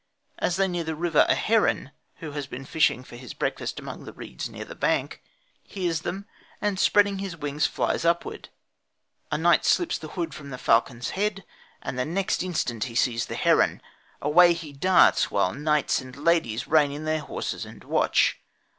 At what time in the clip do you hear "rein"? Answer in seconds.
16.67-16.91